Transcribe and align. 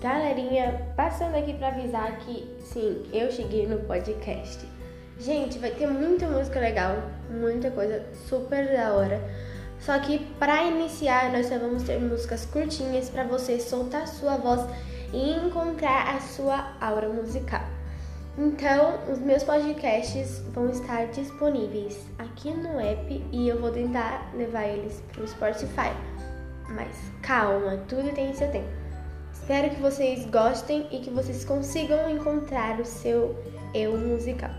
Galerinha, 0.00 0.92
passando 0.94 1.36
aqui 1.36 1.54
para 1.54 1.68
avisar 1.68 2.18
que 2.18 2.54
sim, 2.60 3.02
eu 3.12 3.30
cheguei 3.30 3.66
no 3.66 3.78
podcast. 3.80 4.66
Gente, 5.18 5.58
vai 5.58 5.70
ter 5.70 5.86
muita 5.86 6.26
música 6.26 6.60
legal, 6.60 7.02
muita 7.30 7.70
coisa 7.70 8.04
super 8.28 8.76
da 8.76 8.92
hora. 8.92 9.18
Só 9.80 9.98
que 9.98 10.18
para 10.38 10.64
iniciar, 10.64 11.32
nós 11.32 11.46
só 11.46 11.58
vamos 11.58 11.82
ter 11.84 11.98
músicas 11.98 12.44
curtinhas 12.44 13.08
para 13.08 13.24
você 13.24 13.58
soltar 13.58 14.02
a 14.02 14.06
sua 14.06 14.36
voz 14.36 14.60
e 15.14 15.30
encontrar 15.32 16.14
a 16.14 16.20
sua 16.20 16.76
aura 16.78 17.08
musical. 17.08 17.64
Então, 18.36 18.98
os 19.10 19.18
meus 19.18 19.42
podcasts 19.44 20.42
vão 20.52 20.68
estar 20.68 21.06
disponíveis 21.06 21.98
aqui 22.18 22.50
no 22.50 22.78
app 22.78 23.24
e 23.32 23.48
eu 23.48 23.58
vou 23.58 23.70
tentar 23.70 24.30
levar 24.34 24.66
eles 24.66 25.02
para 25.10 25.22
o 25.22 25.28
Spotify. 25.28 25.96
Mas 26.68 26.94
calma, 27.22 27.78
tudo 27.88 28.12
tem 28.12 28.34
seu 28.34 28.50
tempo. 28.52 28.85
Espero 29.46 29.70
que 29.70 29.80
vocês 29.80 30.26
gostem 30.26 30.88
e 30.90 30.98
que 30.98 31.08
vocês 31.08 31.44
consigam 31.44 32.10
encontrar 32.10 32.80
o 32.80 32.84
seu 32.84 33.40
eu 33.72 33.96
musical. 33.96 34.50